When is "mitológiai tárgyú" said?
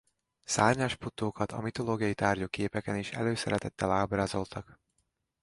1.61-2.47